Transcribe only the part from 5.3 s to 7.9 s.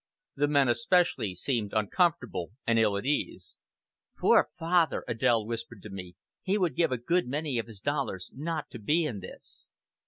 whispered to me, "he would give a good many of his